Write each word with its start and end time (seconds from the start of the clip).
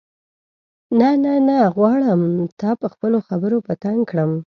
نه 0.99 1.09
نه 1.23 1.33
نه 1.47 1.57
غواړم 1.75 2.21
تا 2.59 2.69
په 2.81 2.87
خپلو 2.93 3.17
خبرو 3.27 3.57
په 3.67 3.73
تنګ 3.83 3.99
کړم. 4.09 4.31